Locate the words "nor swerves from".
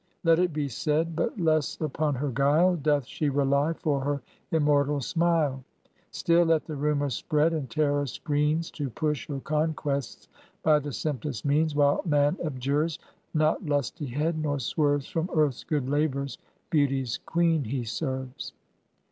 14.39-15.29